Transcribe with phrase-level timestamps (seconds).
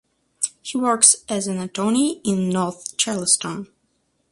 [0.63, 3.67] He works as an attorney in North Charleston.